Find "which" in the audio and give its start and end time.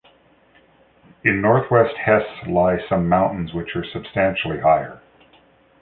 3.53-3.75